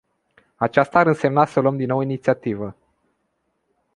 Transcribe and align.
Aceasta 0.55 0.99
ar 0.99 1.07
însemna 1.07 1.45
să 1.45 1.59
luăm 1.59 1.77
din 1.77 1.87
nou 1.87 1.99
inițiativa. 2.01 2.75